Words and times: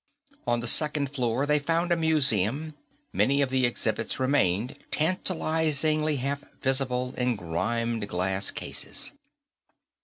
On 0.47 0.61
the 0.61 0.67
second 0.67 1.11
floor, 1.11 1.45
they 1.45 1.59
found 1.59 1.91
a 1.91 1.95
museum; 1.95 2.73
many 3.13 3.39
of 3.43 3.51
the 3.51 3.67
exhibits 3.67 4.19
remained, 4.19 4.75
tantalizingly 4.89 6.15
half 6.15 6.43
visible 6.59 7.13
in 7.17 7.35
grimed 7.35 8.07
glass 8.09 8.49
cases. 8.49 9.11